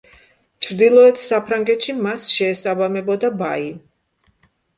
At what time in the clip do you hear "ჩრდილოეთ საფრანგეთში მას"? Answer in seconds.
0.67-2.25